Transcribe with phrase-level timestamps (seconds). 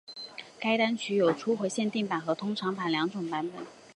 [0.59, 3.63] 该单曲有初回限定版和通常版两种版本。